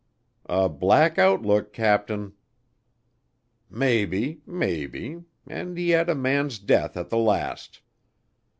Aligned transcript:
"A 0.49 0.67
black 0.67 1.19
outlook, 1.19 1.73
captain." 1.73 2.33
"Maybe, 3.69 4.41
maybe. 4.47 5.25
And 5.45 5.77
yet 5.77 6.09
a 6.09 6.15
man's 6.15 6.57
death 6.57 6.97
at 6.97 7.09
the 7.11 7.17
last." 7.19 7.81